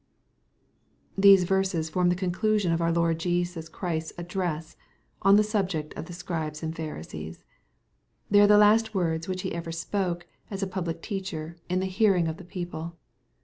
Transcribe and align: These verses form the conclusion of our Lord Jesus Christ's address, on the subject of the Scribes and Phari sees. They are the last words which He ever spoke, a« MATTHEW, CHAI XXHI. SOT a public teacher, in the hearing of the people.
These 1.15 1.43
verses 1.43 1.91
form 1.91 2.09
the 2.09 2.15
conclusion 2.15 2.71
of 2.71 2.81
our 2.81 2.91
Lord 2.91 3.19
Jesus 3.19 3.69
Christ's 3.69 4.13
address, 4.17 4.75
on 5.21 5.35
the 5.35 5.43
subject 5.43 5.93
of 5.93 6.05
the 6.07 6.13
Scribes 6.13 6.63
and 6.63 6.75
Phari 6.75 7.03
sees. 7.05 7.43
They 8.27 8.41
are 8.41 8.47
the 8.47 8.57
last 8.57 8.95
words 8.95 9.27
which 9.27 9.43
He 9.43 9.53
ever 9.53 9.71
spoke, 9.71 9.93
a« 9.93 10.07
MATTHEW, 10.07 10.15
CHAI 10.15 10.53
XXHI. 10.53 10.59
SOT 10.59 10.63
a 10.63 10.71
public 10.71 11.01
teacher, 11.03 11.57
in 11.69 11.79
the 11.81 11.85
hearing 11.85 12.27
of 12.27 12.37
the 12.37 12.43
people. 12.43 12.97